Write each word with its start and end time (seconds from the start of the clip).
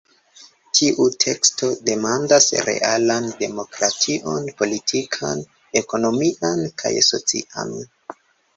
Tiu 0.77 1.03
teksto 1.23 1.69
demandas 1.89 2.47
realan 2.69 3.29
demokration 3.43 4.49
politikan, 4.63 5.45
ekonomian 5.85 6.67
kaj 6.83 6.95
socian. 7.13 7.79